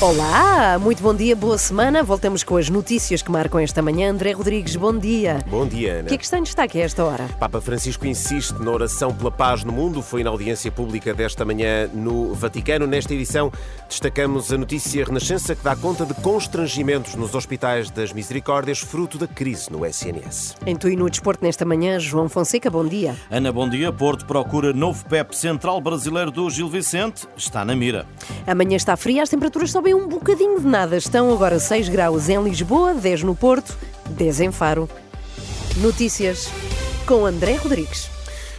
Olá, 0.00 0.76
muito 0.78 1.02
bom 1.02 1.14
dia, 1.14 1.36
boa 1.36 1.56
semana. 1.56 2.02
Voltamos 2.02 2.42
com 2.42 2.56
as 2.56 2.68
notícias 2.68 3.22
que 3.22 3.30
marcam 3.30 3.60
esta 3.60 3.80
manhã. 3.80 4.10
André 4.10 4.32
Rodrigues, 4.32 4.74
bom 4.74 4.94
dia. 4.98 5.38
Bom 5.46 5.66
dia, 5.66 5.94
Ana. 5.94 6.02
O 6.02 6.06
que 6.06 6.14
é 6.14 6.18
que 6.18 6.24
está 6.24 6.36
em 6.36 6.42
destaque 6.42 6.78
a 6.78 6.84
esta 6.84 7.04
hora? 7.04 7.28
Papa 7.38 7.60
Francisco 7.60 8.04
insiste 8.04 8.58
na 8.58 8.72
oração 8.72 9.14
pela 9.14 9.30
paz 9.30 9.62
no 9.62 9.72
mundo. 9.72 10.02
Foi 10.02 10.24
na 10.24 10.30
audiência 10.30 10.70
pública 10.70 11.14
desta 11.14 11.44
manhã 11.44 11.88
no 11.94 12.34
Vaticano. 12.34 12.86
Nesta 12.88 13.14
edição, 13.14 13.52
destacamos 13.88 14.52
a 14.52 14.58
notícia 14.58 15.04
Renascença 15.04 15.54
que 15.54 15.62
dá 15.62 15.76
conta 15.76 16.04
de 16.04 16.12
constrangimentos 16.14 17.14
nos 17.14 17.34
hospitais 17.34 17.88
das 17.88 18.12
Misericórdias, 18.12 18.80
fruto 18.80 19.16
da 19.16 19.28
crise 19.28 19.70
no 19.70 19.86
SNS. 19.86 20.56
Em 20.66 20.74
tu 20.76 20.88
e 20.88 20.96
no 20.96 21.08
desporto 21.08 21.42
nesta 21.44 21.64
manhã, 21.64 22.00
João 22.00 22.28
Fonseca, 22.28 22.68
bom 22.68 22.84
dia. 22.84 23.14
Ana, 23.30 23.52
bom 23.52 23.68
dia. 23.68 23.92
Porto 23.92 24.26
procura 24.26 24.72
novo 24.72 25.04
PEP 25.06 25.34
central 25.34 25.80
brasileiro 25.80 26.32
do 26.32 26.50
Gil 26.50 26.68
Vicente. 26.68 27.26
Está 27.36 27.64
na 27.64 27.76
mira. 27.76 28.06
Amanhã 28.46 28.76
está 28.76 28.96
fria, 28.96 29.22
as 29.22 29.30
temperaturas 29.30 29.70
sobem 29.70 29.93
um 29.94 30.08
bocadinho 30.08 30.60
de 30.60 30.66
nada. 30.66 30.96
Estão 30.96 31.32
agora 31.32 31.58
6 31.58 31.88
graus 31.88 32.28
em 32.28 32.42
Lisboa, 32.42 32.94
10 32.94 33.22
no 33.22 33.34
Porto, 33.34 33.76
10 34.10 34.40
em 34.40 34.52
Faro. 34.52 34.88
Notícias 35.76 36.48
com 37.06 37.26
André 37.26 37.54
Rodrigues. 37.56 38.13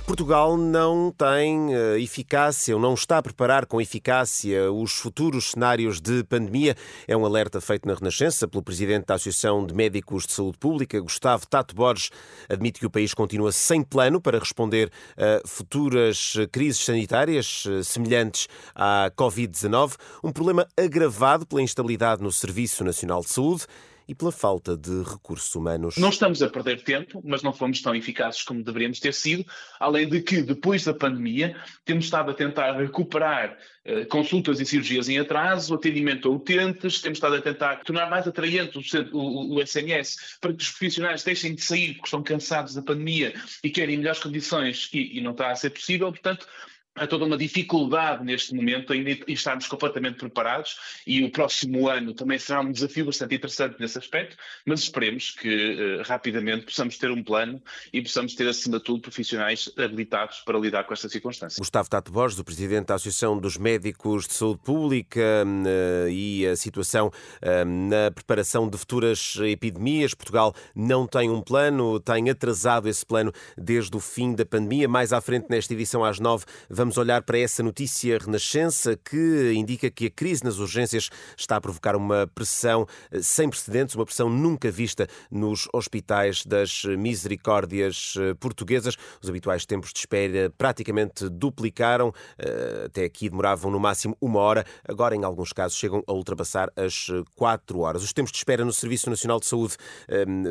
Portugal 0.05 0.55
não 0.55 1.12
tem 1.12 1.76
uh, 1.76 1.98
eficácia 1.98 2.76
ou 2.76 2.82
não 2.82 2.94
está 2.94 3.18
a 3.18 3.23
preparar 3.23 3.66
com 3.66 3.82
eficácia 3.82 4.72
os 4.72 4.91
futuros 4.91 5.52
cenários 5.52 6.00
de 6.00 6.23
pandemia. 6.23 6.76
É 7.08 7.18
um 7.18 7.26
alerta 7.26 7.59
feito 7.59 7.88
na 7.88 7.95
Renascença 7.95 8.48
pelo 8.48 8.62
presidente 8.62 9.08
da 9.08 9.16
Associação 9.16 9.66
de 9.66 9.73
Médicos 9.73 10.28
de 10.28 10.34
Saúde 10.34 10.59
Pública, 10.59 11.02
Gustavo 11.02 11.48
Tato 11.48 11.73
Borges. 11.73 12.11
Admite 12.48 12.80
que 12.80 12.86
o 12.86 12.89
país 12.89 13.16
continua 13.16 13.52
sem 13.52 13.81
plano 13.81 14.22
para 14.22 14.38
responder 14.38 14.92
a 15.17 15.45
futuras 15.48 16.36
crises 16.52 16.86
sanitárias 16.86 17.66
uh, 17.66 17.83
semelhantes 17.83 18.48
à 18.76 19.11
Covid-19, 19.17 19.95
um 20.23 20.31
problema 20.31 20.67
agravado 20.78 21.48
pela 21.48 21.64
instabilidade 21.64 22.22
no 22.22 22.31
Serviço 22.31 22.83
Nacional 22.83 23.22
de 23.22 23.30
Saúde 23.30 23.66
e 24.08 24.14
pela 24.14 24.31
falta 24.31 24.78
de 24.78 25.03
recursos 25.03 25.53
humanos. 25.56 25.98
Não 25.98 26.09
estamos 26.09 26.42
a 26.42 26.50
perder 26.50 26.84
tempo, 26.84 27.22
mas 27.23 27.42
não 27.42 27.53
fomos 27.53 27.81
tão 27.81 27.95
eficazes 27.95 28.44
como 28.44 28.64
deveríamos 28.64 29.00
ter 29.00 29.14
sido, 29.14 29.45
além 29.80 30.08
de 30.08 30.22
que, 30.22 30.42
depois 30.42 30.84
da 30.84 30.94
pandemia, 30.94 31.56
temos 31.84 32.06
estado 32.06 32.31
a 32.31 32.33
tentar 32.33 32.73
recuperar 32.78 33.58
eh, 33.83 34.06
consultas 34.06 34.59
e 34.59 34.66
cirurgias 34.66 35.09
em 35.09 35.20
atraso, 35.20 35.73
atendimento 35.73 36.28
a 36.28 36.31
utentes, 36.31 37.02
temos 37.02 37.17
estado 37.17 37.36
a 37.36 37.42
tentar 37.42 37.78
tornar 37.83 38.09
mais 38.09 38.28
atraente 38.28 38.78
o, 38.78 39.17
o, 39.17 39.56
o 39.56 39.61
SNS 39.61 40.38
para 40.42 40.53
que 40.53 40.64
os 40.64 40.70
profissionais 40.70 41.23
deixem 41.23 41.56
de 41.56 41.61
sair 41.61 41.94
porque 41.94 42.08
estão 42.08 42.23
cansados 42.23 42.73
da 42.73 42.81
pandemia 42.81 43.33
e 43.64 43.70
querem 43.70 43.98
melhores 43.98 44.20
condições 44.20 44.89
e, 44.94 45.17
e 45.17 45.22
não 45.22 45.31
está 45.31 45.52
a 45.52 45.56
ser 45.56 45.70
possível, 45.70 46.11
portanto, 46.11 46.48
há 46.96 47.06
toda 47.06 47.26
uma 47.26 47.38
dificuldade 47.38 48.24
neste 48.24 48.56
momento 48.56 48.94
em 48.94 49.20
estarmos 49.28 49.68
completamente 49.68 50.18
preparados 50.18 50.78
e 51.06 51.24
o 51.24 51.30
próximo 51.30 51.90
ano 51.90 52.14
também 52.14 52.40
será 52.40 52.62
um 52.62 52.72
desafio 52.72 53.06
bastante 53.06 53.36
interessante 53.36 53.76
nesse 53.80 53.98
aspecto, 53.98 54.38
mas 54.66 54.82
esperemos 54.82 55.32
que 55.32 56.00
uh, 56.00 56.04
rapidamente 56.04 56.66
possamos 56.66 56.98
ter 56.98 57.12
um 57.12 57.22
plano 57.22 57.62
e 57.92 58.02
possamos 58.02 58.34
ter, 58.34 58.48
acima 58.48 58.78
de 58.78 58.86
tudo, 58.86 59.02
profissionais 59.02 59.70
habilitados 59.78 60.40
para 60.40 60.58
lidar 60.58 60.86
com 60.86 60.94
esta 60.94 61.10
circunstância. 61.10 61.60
Gustavo 61.60 61.90
Tato 61.90 62.12
Borges, 62.12 62.40
o 62.40 62.44
Presidente 62.44 62.88
da 62.88 62.96
Associação 62.96 63.38
dos 63.38 63.58
Médicos 63.58 64.28
de 64.28 64.34
Saúde 64.34 64.62
Pública 64.64 65.46
uh, 65.46 66.10
e 66.10 66.48
a 66.48 66.56
situação 66.56 67.08
uh, 67.08 67.66
na 67.66 68.10
preparação 68.12 68.70
de 68.70 68.78
futuras 68.78 69.36
epidemias. 69.42 70.14
Portugal 70.14 70.56
não 70.73 71.06
tem 71.06 71.30
um 71.30 71.42
plano, 71.42 72.00
tem 72.00 72.30
atrasado 72.30 72.88
esse 72.88 73.06
plano 73.06 73.34
desde 73.58 73.96
o 73.98 74.00
fim 74.00 74.34
da 74.34 74.46
pandemia. 74.46 74.88
Mais 74.88 75.11
à 75.11 75.20
frente, 75.20 75.48
nesta 75.50 75.73
edição 75.73 76.04
às 76.04 76.20
nove, 76.20 76.45
vamos 76.70 76.85
Vamos 76.86 77.00
olhar 77.00 77.23
para 77.23 77.40
essa 77.40 77.64
notícia 77.64 78.16
renascença 78.20 78.96
que 78.96 79.54
indica 79.56 79.90
que 79.90 80.06
a 80.06 80.10
crise 80.12 80.44
nas 80.44 80.60
urgências 80.60 81.10
está 81.36 81.56
a 81.56 81.62
provocar 81.62 81.96
uma 81.96 82.28
pressão 82.28 82.86
eh, 83.10 83.23
sem 83.23 83.50
precedentes, 83.50 83.96
uma 83.96 84.06
pressão 84.06 84.30
nunca 84.30 84.70
vista 84.70 85.08
nos 85.32 85.68
hospitais 85.73 86.46
das 86.46 86.84
misericórdias 86.84 88.14
eh, 88.20 88.36
portuguesas. 88.36 88.96
Os 89.20 89.28
habituais 89.28 89.66
tempos 89.66 89.92
de 89.92 89.98
espera 89.98 90.54
praticamente 90.56 91.28
duplicaram, 91.28 92.14
eh, 92.38 92.84
até 92.86 93.06
aqui 93.06 93.32
demoravam 93.32 93.72
no 93.72 93.80
máximo 93.80 94.16
uma 94.22 94.40
hora, 94.40 94.64
agora 94.88 95.16
em 95.16 95.23
alguns 95.23 95.52
casos 95.52 95.80
chegam 95.80 96.04
a 96.06 96.14
ultrapassar 96.14 96.72
as 96.76 97.08
quatro 97.36 97.80
horas. 97.80 98.04
Os 98.04 98.14
tempos 98.14 98.32
de 98.32 98.38
espera 98.38 98.64
no 98.64 98.72
Serviço 98.72 99.10
Nacional 99.10 99.40
de 99.40 99.48
Saúde 99.48 99.76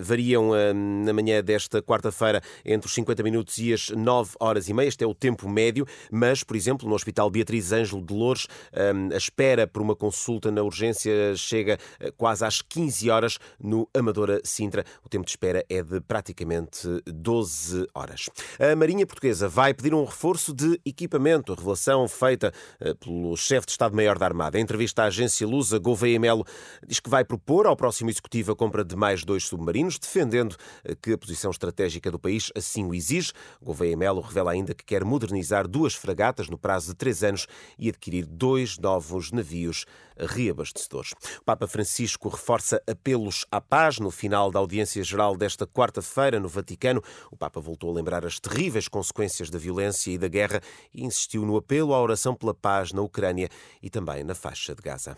variam 0.03 0.51
na 0.75 1.13
manhã 1.13 1.45
desta 1.45 1.81
quarta-feira 1.81 2.43
entre 2.65 2.89
os 2.89 2.95
50 2.95 3.23
minutos 3.23 3.57
e 3.59 3.73
as 3.73 3.91
9 3.91 4.33
horas 4.41 4.69
e 4.69 4.75
meia. 4.75 4.89
Este 4.89 5.05
é 5.05 5.07
o 5.07 5.15
tempo 5.15 5.49
médio, 5.49 5.87
mas, 6.11 6.24
por 6.43 6.57
exemplo, 6.57 6.89
no 6.89 6.95
Hospital 6.95 7.29
Beatriz 7.31 7.73
Ângelo 7.73 8.03
de 8.03 8.15
Loures, 8.15 8.47
hum, 8.73 9.11
a 9.13 9.17
espera 9.17 9.67
por 9.67 9.83
uma 9.83 9.95
consulta 9.95 10.51
na 10.51 10.63
urgência 10.63 11.37
chega 11.37 11.79
eh, 12.01 12.11
quase 12.17 12.45
às 12.45 12.63
15 12.63 13.11
horas 13.11 13.39
no 13.61 13.89
Amadora 13.93 14.41
Sintra. 14.43 14.85
O 15.05 15.09
tempo 15.09 15.25
de 15.25 15.31
espera 15.31 15.65
é 15.69 15.83
de 15.83 16.01
praticamente 16.01 16.89
12 17.07 17.87
horas. 17.95 18.31
A 18.59 18.75
Marinha 18.75 19.07
Portuguesa 19.07 19.49
vai 19.49 19.75
pedir 19.75 19.95
um 19.95 20.05
reforço 20.05 20.55
de 20.55 20.81
equipamento, 20.85 21.55
revelação 21.55 22.09
feita 22.09 22.53
eh, 22.81 22.95
pelo 22.95 23.37
chefe 23.37 23.67
de 23.67 23.73
Estado-Maior 23.73 24.19
da 24.19 24.27
Armada. 24.27 24.59
Em 24.59 24.63
entrevista 24.63 25.03
à 25.03 25.07
agência 25.07 25.47
Lusa, 25.47 25.79
Gouveia 25.79 26.19
Melo 26.19 26.45
diz 26.87 27.01
que 27.01 27.11
vai 27.11 27.25
propor 27.25 27.67
ao 27.67 27.77
próximo 27.77 28.09
executivo 28.09 28.53
a 28.53 28.57
compra 28.57 28.85
de 28.85 28.97
mais 28.97 29.25
dois 29.25 29.45
submarinos, 29.45 29.99
defendendo 29.99 30.57
eh, 30.85 30.95
que 30.95 31.13
a 31.13 31.19
posição 31.19 31.51
estratégica 31.51 32.11
do 32.11 32.19
país 32.19 32.51
assim 32.57 32.85
o 32.85 32.95
exige. 32.95 33.33
Gouveia 33.63 33.97
Melo 33.97 34.21
revela 34.21 34.53
ainda 34.53 34.75
que 34.75 34.85
quer 34.85 35.05
modernizar 35.05 35.69
duas 35.69 35.95
fragatas 35.95 36.14
fragatas 36.15 36.49
no 36.49 36.57
prazo 36.57 36.93
de 36.93 36.95
três 36.95 37.25
anos 37.25 37.49
e 37.77 37.89
adquirir 37.89 38.25
dois 38.25 38.79
novos 38.79 39.33
navios 39.33 39.85
reabastecedores. 40.17 41.13
O 41.41 41.45
Papa 41.45 41.67
Francisco 41.67 42.29
reforça 42.29 42.81
apelos 42.89 43.45
à 43.51 43.61
paz 43.61 43.99
no 43.99 44.11
final 44.11 44.51
da 44.51 44.59
audiência 44.59 45.03
geral 45.03 45.37
desta 45.37 45.67
quarta-feira 45.67 46.39
no 46.39 46.49
Vaticano. 46.49 47.03
O 47.31 47.37
Papa 47.37 47.61
voltou 47.61 47.91
a 47.91 47.95
lembrar 47.95 48.25
as 48.25 48.39
terríveis 48.39 48.87
consequências 48.87 49.51
da 49.51 49.59
violência 49.59 50.13
e 50.13 50.19
da 50.19 50.29
guerra 50.29 50.61
e 50.93 51.05
insistiu 51.05 51.45
no 51.45 51.57
apelo 51.57 51.93
à 51.93 52.01
oração 52.01 52.35
pela 52.35 52.55
paz 52.55 52.93
na 52.93 53.03
Ucrânia 53.03 53.49
e 53.83 53.91
também 53.91 54.23
na 54.23 54.35
faixa 54.35 54.75
de 54.75 54.83
Gaza. 54.83 55.17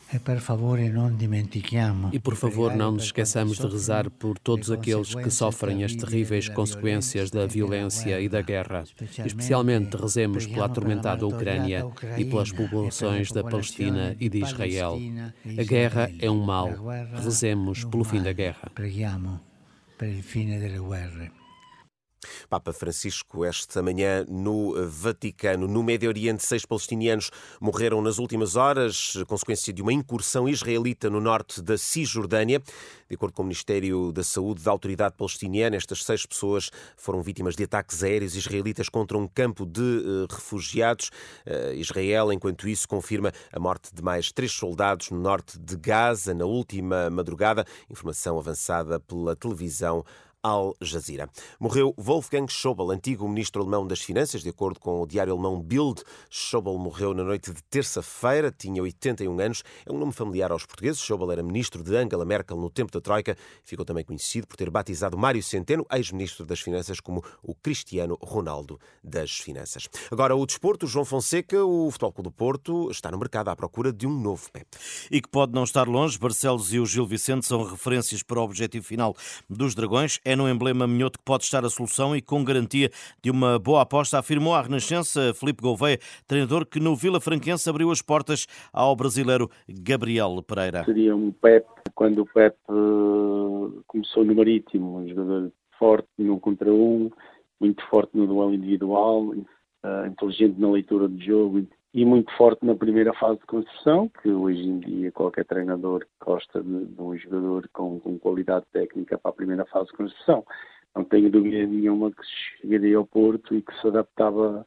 E 2.12 2.18
por 2.18 2.34
favor, 2.34 2.74
não 2.74 2.92
nos 2.92 3.04
esqueçamos 3.04 3.58
de 3.58 3.66
rezar 3.66 4.10
por 4.10 4.38
todos 4.38 4.70
aqueles 4.70 5.14
que 5.14 5.30
sofrem 5.30 5.84
as 5.84 5.94
terríveis 5.94 6.48
consequências 6.48 7.30
da 7.30 7.46
violência 7.46 8.20
e 8.20 8.28
da 8.28 8.40
guerra. 8.40 8.84
Especialmente 9.24 9.96
rezemos 9.96 10.46
pela 10.46 10.68
atormentada 10.86 11.26
Ucrânia 11.26 11.86
e 12.16 12.24
pelas 12.24 12.52
populações 12.52 13.32
da 13.32 13.42
Palestina 13.42 14.16
e 14.20 14.28
de 14.28 14.42
Israel. 14.42 14.98
A 15.58 15.62
guerra 15.62 16.10
é 16.19 16.30
um 16.30 16.42
mal. 16.42 16.70
Rezemos 17.22 17.84
pelo 17.84 18.04
fim 18.04 18.22
da 18.22 18.32
guerra. 18.32 18.70
Papa 22.56 22.72
Francisco, 22.72 23.44
esta 23.44 23.82
manhã 23.82 24.24
no 24.26 24.72
Vaticano. 24.88 25.68
No 25.68 25.82
Médio 25.82 26.08
Oriente, 26.08 26.42
seis 26.42 26.64
palestinianos 26.64 27.30
morreram 27.60 28.00
nas 28.00 28.18
últimas 28.18 28.56
horas, 28.56 29.12
consequência 29.28 29.74
de 29.74 29.82
uma 29.82 29.92
incursão 29.92 30.48
israelita 30.48 31.10
no 31.10 31.20
norte 31.20 31.60
da 31.60 31.76
Cisjordânia. 31.76 32.62
De 33.10 33.14
acordo 33.14 33.34
com 33.34 33.42
o 33.42 33.44
Ministério 33.44 34.10
da 34.10 34.24
Saúde 34.24 34.62
da 34.62 34.70
Autoridade 34.70 35.16
Palestiniana, 35.18 35.76
estas 35.76 36.02
seis 36.02 36.24
pessoas 36.24 36.70
foram 36.96 37.20
vítimas 37.20 37.54
de 37.56 37.64
ataques 37.64 38.02
aéreos 38.02 38.34
israelitas 38.34 38.88
contra 38.88 39.18
um 39.18 39.28
campo 39.28 39.66
de 39.66 39.82
uh, 39.82 40.26
refugiados. 40.30 41.10
Uh, 41.46 41.74
Israel, 41.74 42.32
enquanto 42.32 42.66
isso, 42.66 42.88
confirma 42.88 43.32
a 43.52 43.60
morte 43.60 43.94
de 43.94 44.02
mais 44.02 44.32
três 44.32 44.50
soldados 44.50 45.10
no 45.10 45.20
norte 45.20 45.58
de 45.58 45.76
Gaza 45.76 46.32
na 46.32 46.46
última 46.46 47.10
madrugada. 47.10 47.66
Informação 47.91 48.38
avançada 48.38 48.98
pela 48.98 49.36
televisão 49.36 50.02
Al 50.47 50.77
Jazeera. 50.81 51.28
Morreu 51.59 51.93
Wolfgang 51.98 52.47
Schäuble, 52.48 52.95
antigo 52.95 53.28
ministro 53.28 53.63
alemão 53.63 53.84
das 53.84 54.01
Finanças, 54.01 54.45
de 54.45 54.51
acordo 54.51 54.78
com 54.78 55.03
o 55.03 55.07
diário 55.07 55.33
alemão 55.33 55.60
Bild. 55.60 56.04
Schäuble 56.31 56.78
morreu 56.78 57.13
na 57.13 57.25
noite 57.25 57.53
de 57.53 57.60
terça-feira, 57.65 58.54
tinha 58.57 58.81
81 58.81 59.41
anos. 59.41 59.65
É 59.84 59.91
um 59.93 59.98
nome 59.98 60.13
familiar 60.13 60.53
aos 60.53 60.65
portugueses. 60.65 61.01
Schäuble 61.01 61.33
era 61.33 61.43
ministro 61.43 61.83
de 61.83 61.97
Angela 61.97 62.25
Merkel 62.25 62.57
no 62.59 62.71
tempo 62.71 62.93
da 62.93 63.01
Troika. 63.01 63.37
Ficou 63.65 63.84
também 63.84 64.04
conhecido 64.04 64.47
por 64.47 64.57
ter 64.57 64.71
batizado 64.71 65.19
Mário 65.19 65.43
Centeno, 65.43 65.84
ex-ministro 65.91 66.47
das 66.47 66.60
Finanças, 66.60 67.01
como 67.01 67.25
o 67.43 67.53
Cristiano 67.53 68.16
Ronaldo 68.22 68.78
das 69.03 69.33
Finanças. 69.33 69.89
Agora, 70.13 70.37
o 70.37 70.47
desporto, 70.47 70.87
João 70.87 71.04
Fonseca, 71.04 71.65
o 71.65 71.91
Futebol 71.91 72.13
Clube 72.13 72.28
do 72.28 72.33
Porto, 72.33 72.89
está 72.93 73.10
no 73.10 73.19
mercado 73.19 73.48
à 73.48 73.57
procura 73.57 73.93
de 73.93 74.07
um 74.07 74.16
novo 74.16 74.48
PEP. 74.53 74.69
E 75.10 75.21
que 75.21 75.28
pode 75.28 75.53
não 75.53 75.65
estar 75.65 75.89
longe. 75.89 76.16
Barcelos 76.16 76.72
e 76.72 76.78
o 76.78 76.87
Gil 76.87 77.04
Vicente 77.04 77.45
são 77.45 77.65
referências 77.65 78.22
para 78.22 78.39
o 78.39 78.45
objetivo 78.45 78.87
final 78.87 79.16
dos 79.51 79.75
Dragões. 79.75 80.21
É 80.25 80.35
no 80.36 80.48
emblema 80.48 80.86
minhoto 80.86 81.18
que 81.18 81.24
pode 81.24 81.44
estar 81.44 81.65
a 81.65 81.71
solução 81.71 82.15
e 82.15 82.21
com 82.21 82.44
garantia 82.44 82.91
de 83.22 83.30
uma 83.30 83.59
boa 83.59 83.83
aposta, 83.83 84.18
afirmou 84.18 84.54
a 84.54 84.62
Renascença 84.62 85.33
Felipe 85.34 85.62
Gouveia, 85.62 85.98
treinador 86.27 86.66
que 86.66 86.78
no 86.78 86.94
Vila 86.94 87.21
Franquense 87.21 87.68
abriu 87.68 87.91
as 87.91 88.03
portas 88.03 88.47
ao 88.72 88.94
brasileiro 88.94 89.50
Gabriel 89.68 90.42
Pereira. 90.42 90.84
Seria 90.84 91.16
um 91.16 91.33
Pep, 91.33 91.66
quando 91.94 92.22
o 92.22 92.27
Pep 92.27 92.56
uh, 92.68 93.83
começou 93.86 94.24
no 94.24 94.34
Marítimo, 94.34 94.98
um 94.98 95.09
jogador 95.09 95.53
forte 95.78 96.09
no 96.18 96.38
contra 96.38 96.72
um, 96.72 97.10
muito 97.59 97.83
forte 97.88 98.16
no 98.16 98.27
duelo 98.27 98.54
individual, 98.54 99.28
uh, 99.28 100.06
inteligente 100.06 100.60
na 100.60 100.71
leitura 100.71 101.09
do 101.09 101.21
jogo 101.21 101.66
e 101.97 102.04
muito 102.04 102.31
forte 102.37 102.63
na 102.63 102.75
primeira 102.75 103.15
fase 103.15 103.41
de 103.41 103.47
construção, 103.47 104.10
que 104.22 104.28
hoje 104.28 104.60
em 104.60 104.81
dia 104.81 105.10
qualquer 105.10 105.47
treinador 105.47 106.07
gosta 106.22 106.63
de, 106.63 106.84
de 106.84 107.01
um 107.01 107.16
jogador 107.16 107.66
com, 107.72 107.98
com 107.98 108.19
qualidade 108.19 108.66
técnica 108.71 109.16
para 109.16 109.31
a 109.31 109.34
primeira 109.34 109.65
fase 109.65 109.87
de 109.87 109.97
construção. 109.97 110.45
Não 110.95 111.04
tenho 111.04 111.31
dúvida 111.31 111.57
nenhuma 111.66 112.10
que 112.10 112.22
chegaria 112.60 112.98
ao 112.98 113.07
Porto 113.07 113.54
e 113.54 113.63
que 113.63 113.72
se 113.81 113.89
adaptava 113.89 114.66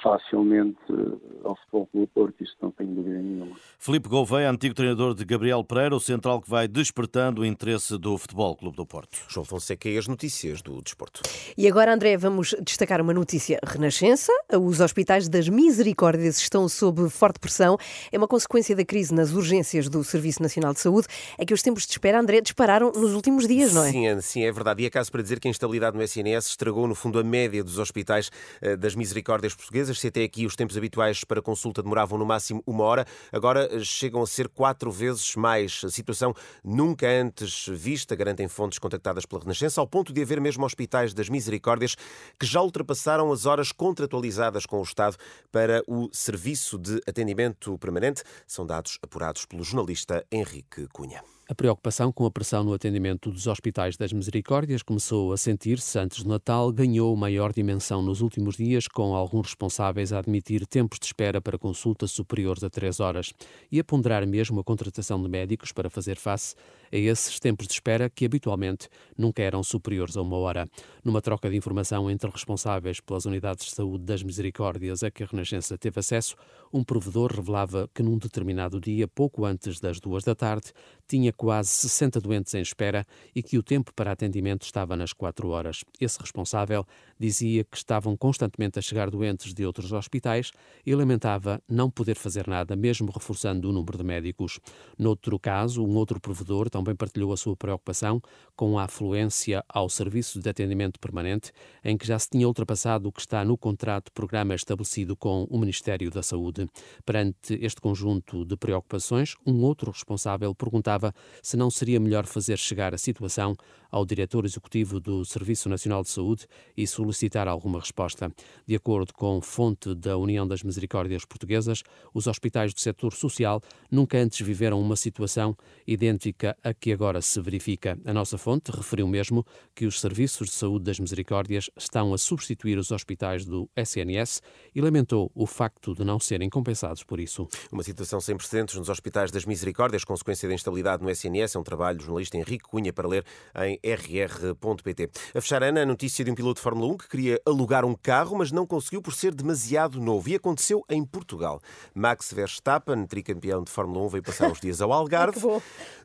facilmente 0.00 0.78
uh, 0.90 1.20
ao 1.44 1.56
futebol 1.56 1.88
do 1.92 2.06
Porto, 2.06 2.42
isso 2.42 2.54
não 2.62 2.70
tenho 2.70 2.94
dúvida 2.94 3.18
nenhuma. 3.18 3.56
Felipe 3.78 4.08
Gouveia, 4.08 4.48
antigo 4.48 4.74
treinador 4.74 5.14
de 5.14 5.24
Gabriel 5.24 5.64
Pereira, 5.64 5.96
o 5.96 6.00
central 6.00 6.40
que 6.40 6.48
vai 6.48 6.68
despertando 6.68 7.42
o 7.42 7.44
interesse 7.44 7.98
do 7.98 8.16
Futebol 8.16 8.54
Clube 8.56 8.76
do 8.76 8.86
Porto. 8.86 9.18
João 9.28 9.44
Fonseca 9.44 9.88
e 9.88 9.98
as 9.98 10.06
notícias 10.06 10.62
do 10.62 10.80
desporto. 10.80 11.22
E 11.58 11.66
agora, 11.66 11.92
André, 11.92 12.16
vamos 12.16 12.54
destacar 12.62 13.00
uma 13.00 13.12
notícia 13.12 13.58
renascença. 13.64 14.32
Os 14.52 14.80
hospitais 14.80 15.28
das 15.28 15.48
Misericórdias 15.48 16.38
estão 16.38 16.68
sob 16.68 17.08
forte 17.10 17.40
pressão. 17.40 17.76
É 18.12 18.18
uma 18.18 18.28
consequência 18.28 18.76
da 18.76 18.84
crise 18.84 19.12
nas 19.12 19.32
urgências 19.32 19.88
do 19.88 20.04
Serviço 20.04 20.42
Nacional 20.42 20.74
de 20.74 20.80
Saúde. 20.80 21.08
É 21.36 21.44
que 21.44 21.52
os 21.52 21.62
tempos 21.62 21.86
de 21.86 21.92
espera, 21.92 22.20
André, 22.20 22.40
dispararam 22.40 22.92
nos 22.92 23.14
últimos 23.14 23.48
dias, 23.48 23.72
não 23.72 23.84
é? 23.84 23.90
Sim, 23.90 24.06
é, 24.06 24.20
sim, 24.20 24.44
é 24.44 24.52
verdade. 24.52 24.84
E 24.84 24.86
é 24.86 24.90
caso 24.90 25.10
para 25.10 25.22
dizer 25.22 25.40
que 25.40 25.48
a 25.48 25.50
instabilidade 25.50 25.96
no 25.96 26.02
SNS 26.02 26.46
estragou, 26.46 26.86
no 26.86 26.94
fundo, 26.94 27.18
a 27.18 27.24
média 27.24 27.64
dos 27.64 27.78
hospitais 27.78 28.30
eh, 28.60 28.76
das 28.76 28.94
misericórdias 28.94 29.55
portuguesas. 29.56 29.98
Se 29.98 30.08
até 30.08 30.22
aqui 30.24 30.46
os 30.46 30.54
tempos 30.54 30.76
habituais 30.76 31.24
para 31.24 31.42
consulta 31.42 31.82
demoravam 31.82 32.18
no 32.18 32.26
máximo 32.26 32.62
uma 32.66 32.84
hora, 32.84 33.06
agora 33.32 33.68
eh, 33.72 33.80
chegam 33.80 34.22
a 34.22 34.26
ser 34.26 34.48
quatro 34.48 34.90
vezes 34.90 35.34
mais. 35.36 35.82
A 35.84 35.90
situação 35.90 36.34
nunca 36.64 37.06
antes 37.08 37.66
vista, 37.68 38.14
garantem 38.14 38.48
fontes 38.48 38.78
contactadas 38.78 39.26
pela 39.26 39.42
Renascença, 39.42 39.80
ao 39.80 39.86
ponto 39.86 40.12
de 40.12 40.22
haver 40.22 40.40
mesmo 40.40 40.64
hospitais 40.64 41.14
das 41.14 41.28
misericórdias 41.28 41.96
que 42.38 42.46
já 42.46 42.60
ultrapassaram 42.60 43.32
as 43.32 43.46
horas 43.46 43.72
contratualizadas 43.72 44.66
com 44.66 44.80
o 44.80 44.82
Estado 44.82 45.16
para 45.50 45.82
o 45.86 46.08
serviço 46.12 46.78
de 46.78 47.00
atendimento 47.06 47.78
permanente. 47.78 48.22
São 48.46 48.66
dados 48.66 48.98
apurados 49.02 49.44
pelo 49.46 49.64
jornalista 49.64 50.24
Henrique 50.30 50.86
Cunha. 50.92 51.35
A 51.48 51.54
preocupação 51.54 52.10
com 52.10 52.26
a 52.26 52.30
pressão 52.30 52.64
no 52.64 52.74
atendimento 52.74 53.30
dos 53.30 53.46
hospitais 53.46 53.96
das 53.96 54.12
Misericórdias 54.12 54.82
começou 54.82 55.32
a 55.32 55.36
sentir-se 55.36 55.96
antes 55.96 56.24
do 56.24 56.28
Natal, 56.28 56.72
ganhou 56.72 57.14
maior 57.14 57.52
dimensão 57.52 58.02
nos 58.02 58.20
últimos 58.20 58.56
dias, 58.56 58.88
com 58.88 59.14
alguns 59.14 59.46
responsáveis 59.46 60.12
a 60.12 60.18
admitir 60.18 60.66
tempos 60.66 60.98
de 60.98 61.06
espera 61.06 61.40
para 61.40 61.56
consultas 61.56 62.10
superiores 62.10 62.64
a 62.64 62.68
três 62.68 62.98
horas 62.98 63.32
e 63.70 63.78
a 63.78 63.84
ponderar 63.84 64.26
mesmo 64.26 64.58
a 64.58 64.64
contratação 64.64 65.22
de 65.22 65.28
médicos 65.28 65.70
para 65.70 65.88
fazer 65.88 66.16
face 66.16 66.56
a 66.92 66.96
esses 66.96 67.38
tempos 67.38 67.66
de 67.66 67.74
espera 67.74 68.08
que 68.08 68.24
habitualmente 68.24 68.88
nunca 69.16 69.42
eram 69.42 69.62
superiores 69.62 70.16
a 70.16 70.22
uma 70.22 70.36
hora. 70.36 70.68
Numa 71.04 71.20
troca 71.20 71.48
de 71.48 71.56
informação 71.56 72.10
entre 72.10 72.30
responsáveis 72.30 73.00
pelas 73.00 73.24
unidades 73.24 73.66
de 73.66 73.72
saúde 73.72 74.04
das 74.04 74.22
Misericórdias 74.22 75.02
a 75.02 75.10
que 75.10 75.22
a 75.22 75.26
Renascença 75.26 75.76
teve 75.78 76.00
acesso, 76.00 76.36
um 76.72 76.82
provedor 76.82 77.32
revelava 77.32 77.88
que 77.94 78.02
num 78.02 78.18
determinado 78.18 78.80
dia, 78.80 79.06
pouco 79.08 79.44
antes 79.44 79.80
das 79.80 80.00
duas 80.00 80.24
da 80.24 80.34
tarde, 80.34 80.72
tinha 81.06 81.32
quase 81.32 81.70
60 81.70 82.20
doentes 82.20 82.54
em 82.54 82.60
espera 82.60 83.06
e 83.34 83.42
que 83.42 83.58
o 83.58 83.62
tempo 83.62 83.92
para 83.94 84.12
atendimento 84.12 84.62
estava 84.62 84.96
nas 84.96 85.12
quatro 85.12 85.48
horas. 85.48 85.84
Esse 86.00 86.18
responsável 86.20 86.84
dizia 87.18 87.64
que 87.64 87.76
estavam 87.76 88.16
constantemente 88.16 88.78
a 88.78 88.82
chegar 88.82 89.10
doentes 89.10 89.54
de 89.54 89.64
outros 89.64 89.92
hospitais 89.92 90.50
e 90.84 90.94
lamentava 90.94 91.62
não 91.68 91.90
poder 91.90 92.16
fazer 92.16 92.46
nada, 92.46 92.76
mesmo 92.76 93.10
reforçando 93.10 93.68
o 93.68 93.72
número 93.72 93.96
de 93.98 94.04
médicos. 94.04 94.58
Noutro 94.98 95.38
caso, 95.38 95.84
um 95.84 95.96
outro 95.96 96.20
provedor 96.20 96.68
também 96.76 96.94
partilhou 96.94 97.32
a 97.32 97.36
sua 97.38 97.56
preocupação 97.56 98.20
com 98.54 98.78
a 98.78 98.84
afluência 98.84 99.64
ao 99.66 99.88
serviço 99.88 100.40
de 100.40 100.48
atendimento 100.50 101.00
permanente, 101.00 101.50
em 101.82 101.96
que 101.96 102.06
já 102.06 102.18
se 102.18 102.28
tinha 102.28 102.46
ultrapassado 102.46 103.08
o 103.08 103.12
que 103.12 103.20
está 103.20 103.42
no 103.44 103.56
contrato 103.56 104.12
programa 104.12 104.54
estabelecido 104.54 105.16
com 105.16 105.44
o 105.44 105.58
Ministério 105.58 106.10
da 106.10 106.22
Saúde. 106.22 106.68
Perante 107.04 107.58
este 107.62 107.80
conjunto 107.80 108.44
de 108.44 108.56
preocupações, 108.56 109.36
um 109.46 109.62
outro 109.62 109.90
responsável 109.90 110.54
perguntava 110.54 111.14
se 111.42 111.56
não 111.56 111.70
seria 111.70 111.98
melhor 111.98 112.26
fazer 112.26 112.58
chegar 112.58 112.92
a 112.92 112.98
situação 112.98 113.56
ao 113.90 114.04
diretor 114.04 114.44
executivo 114.44 115.00
do 115.00 115.24
Serviço 115.24 115.68
Nacional 115.68 116.02
de 116.02 116.10
Saúde 116.10 116.46
e 116.76 116.86
solicitar 116.86 117.48
alguma 117.48 117.80
resposta. 117.80 118.30
De 118.66 118.74
acordo 118.74 119.14
com 119.14 119.40
fonte 119.40 119.94
da 119.94 120.18
União 120.18 120.46
das 120.46 120.62
Misericórdias 120.62 121.24
Portuguesas, 121.24 121.82
os 122.12 122.26
hospitais 122.26 122.74
do 122.74 122.80
setor 122.80 123.14
social 123.14 123.62
nunca 123.90 124.18
antes 124.18 124.44
viveram 124.44 124.80
uma 124.80 124.96
situação 124.96 125.56
idêntica 125.86 126.56
a 126.66 126.74
que 126.74 126.92
agora 126.92 127.22
se 127.22 127.40
verifica. 127.40 127.96
A 128.04 128.12
nossa 128.12 128.36
fonte 128.36 128.72
referiu 128.72 129.06
mesmo 129.06 129.46
que 129.72 129.86
os 129.86 130.00
serviços 130.00 130.48
de 130.48 130.54
saúde 130.54 130.86
das 130.86 130.98
Misericórdias 130.98 131.70
estão 131.76 132.12
a 132.12 132.18
substituir 132.18 132.76
os 132.76 132.90
hospitais 132.90 133.44
do 133.44 133.70
SNS 133.76 134.42
e 134.74 134.80
lamentou 134.80 135.30
o 135.32 135.46
facto 135.46 135.94
de 135.94 136.04
não 136.04 136.18
serem 136.18 136.50
compensados 136.50 137.04
por 137.04 137.20
isso. 137.20 137.46
Uma 137.70 137.84
situação 137.84 138.20
sem 138.20 138.36
precedentes 138.36 138.74
nos 138.74 138.88
hospitais 138.88 139.30
das 139.30 139.44
Misericórdias, 139.44 140.02
consequência 140.02 140.48
da 140.48 140.54
instabilidade 140.56 141.04
no 141.04 141.08
SNS, 141.08 141.54
é 141.54 141.58
um 141.60 141.62
trabalho 141.62 141.98
do 141.98 142.02
jornalista 142.02 142.36
Henrique 142.36 142.64
Cunha 142.64 142.92
para 142.92 143.06
ler 143.06 143.24
em 143.60 143.78
rr.pt. 143.84 145.08
A 145.36 145.40
fechar, 145.40 145.62
Ana, 145.62 145.82
a 145.82 145.86
notícia 145.86 146.24
de 146.24 146.32
um 146.32 146.34
piloto 146.34 146.56
de 146.56 146.62
Fórmula 146.62 146.92
1 146.94 146.96
que 146.96 147.08
queria 147.08 147.40
alugar 147.46 147.84
um 147.84 147.94
carro, 147.94 148.36
mas 148.38 148.50
não 148.50 148.66
conseguiu 148.66 149.00
por 149.00 149.14
ser 149.14 149.32
demasiado 149.32 150.00
novo. 150.00 150.28
E 150.28 150.34
aconteceu 150.34 150.82
em 150.90 151.04
Portugal. 151.04 151.60
Max 151.94 152.32
Verstappen, 152.32 153.06
tricampeão 153.06 153.62
de 153.62 153.70
Fórmula 153.70 154.04
1, 154.06 154.08
veio 154.08 154.24
passar 154.24 154.50
uns 154.50 154.60
dias 154.60 154.80
ao 154.80 154.90
Algarve. 154.92 155.40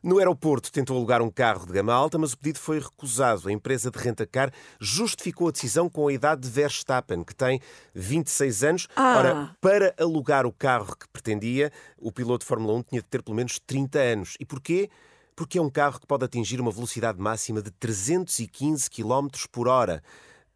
No 0.04 0.18
aeroporto 0.18 0.51
tentou 0.60 0.96
alugar 0.96 1.22
um 1.22 1.30
carro 1.30 1.66
de 1.66 1.72
gama 1.72 1.92
alta, 1.92 2.18
mas 2.18 2.32
o 2.32 2.38
pedido 2.38 2.58
foi 2.58 2.78
recusado. 2.78 3.48
A 3.48 3.52
empresa 3.52 3.90
de 3.90 3.98
rentacar 3.98 4.52
justificou 4.80 5.48
a 5.48 5.50
decisão 5.50 5.88
com 5.88 6.08
a 6.08 6.12
idade 6.12 6.42
de 6.42 6.48
Verstappen, 6.50 7.22
que 7.24 7.34
tem 7.34 7.60
26 7.94 8.64
anos. 8.64 8.88
Ah. 8.94 9.16
Ora, 9.16 9.56
para 9.60 9.94
alugar 9.98 10.46
o 10.46 10.52
carro 10.52 10.96
que 10.96 11.08
pretendia, 11.08 11.72
o 11.98 12.12
piloto 12.12 12.44
de 12.44 12.48
Fórmula 12.48 12.74
1 12.78 12.82
tinha 12.82 13.00
de 13.00 13.08
ter 13.08 13.22
pelo 13.22 13.36
menos 13.36 13.58
30 13.58 13.98
anos. 13.98 14.36
E 14.38 14.44
porquê? 14.44 14.90
porque 15.34 15.58
é 15.58 15.62
um 15.62 15.70
carro 15.70 15.98
que 15.98 16.06
pode 16.06 16.24
atingir 16.24 16.60
uma 16.60 16.70
velocidade 16.70 17.18
máxima 17.18 17.62
de 17.62 17.70
315 17.70 18.90
km 18.90 19.28
por 19.50 19.66
hora. 19.66 20.02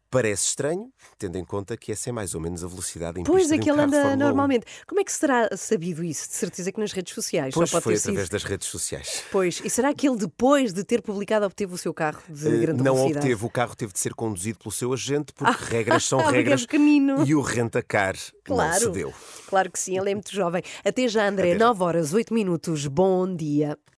Parece 0.09 0.45
estranho, 0.47 0.89
tendo 1.19 1.37
em 1.37 1.43
conta 1.43 1.75
que 1.75 1.91
essa 1.91 2.09
é 2.09 2.13
mais 2.13 2.33
ou 2.33 2.39
menos 2.39 2.63
a 2.63 2.67
velocidade 2.67 3.19
em 3.19 3.23
Pois, 3.23 3.51
é 3.51 3.57
que 3.57 3.69
ele 3.69 3.81
anda 3.81 4.15
normalmente. 4.15 4.65
Como 4.87 5.01
é 5.01 5.03
que 5.03 5.11
será 5.11 5.49
sabido 5.57 6.01
isso? 6.01 6.29
De 6.29 6.35
certeza 6.35 6.71
que 6.71 6.79
nas 6.79 6.93
redes 6.93 7.13
sociais. 7.13 7.53
Pois 7.53 7.69
foi 7.69 7.79
através 7.79 8.01
sido. 8.03 8.29
das 8.31 8.43
redes 8.43 8.67
sociais. 8.67 9.23
Pois, 9.31 9.61
e 9.65 9.69
será 9.69 9.93
que 9.93 10.07
ele 10.07 10.15
depois 10.17 10.71
de 10.71 10.83
ter 10.85 11.01
publicado 11.01 11.45
obteve 11.45 11.73
o 11.73 11.77
seu 11.77 11.93
carro 11.93 12.21
de 12.29 12.47
Eh, 12.47 12.57
grande 12.57 12.81
não 12.83 12.95
velocidade? 12.95 13.25
obteve, 13.25 13.45
o 13.45 13.49
carro 13.49 13.75
teve 13.75 13.91
de 13.91 13.99
ser 13.99 14.13
conduzido 14.13 14.59
pelo 14.59 14.71
seu 14.71 14.93
agente, 14.93 15.33
porque 15.33 15.63
regras 15.65 16.03
são 16.07 16.21
é 16.21 16.31
regras. 16.31 16.61
pequenino. 16.65 17.25
E 17.27 17.35
o 17.35 17.41
rentacar 17.41 18.15
não 18.47 18.55
Claro. 18.55 18.79
cedeu. 18.79 19.13
Claro 19.47 19.69
que 19.69 19.77
sim, 19.79 19.97
ele 19.99 20.11
é 20.11 20.13
muito 20.13 20.33
jovem. 20.33 20.63
Até 20.85 21.07
já, 21.09 21.27
André, 21.27 21.49
Até 21.51 21.59
já. 21.59 21.65
9 21.65 21.83
horas, 21.83 22.13
8 22.13 22.33
minutos. 22.33 22.87
Bom 22.87 23.35
dia. 23.35 23.77